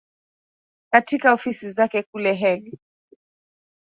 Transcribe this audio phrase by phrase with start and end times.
[0.93, 2.77] katika ofisi zake kule hague